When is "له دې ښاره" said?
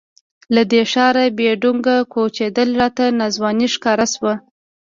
0.55-1.25